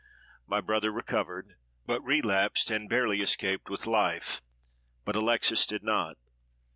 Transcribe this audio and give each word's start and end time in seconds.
My 0.47 0.61
brother 0.61 0.89
recovered, 0.91 1.57
but 1.85 2.01
relapsed, 2.03 2.71
and 2.71 2.89
barely 2.89 3.21
escaped 3.21 3.69
with 3.69 3.85
life; 3.85 4.41
but 5.05 5.15
Alexes 5.15 5.67
did 5.67 5.83
not. 5.83 6.17